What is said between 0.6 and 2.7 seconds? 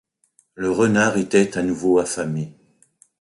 renard était à nouveau affamé.